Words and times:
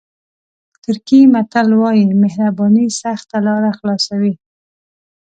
ترکي 0.83 1.21
متل 1.33 1.69
وایي 1.81 2.05
مهرباني 2.23 2.85
سخته 3.01 3.37
لاره 3.45 3.71
خلاصوي. 3.79 4.33